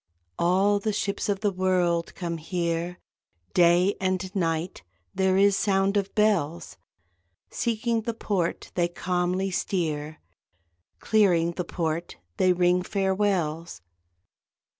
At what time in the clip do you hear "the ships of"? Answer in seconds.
0.79-1.41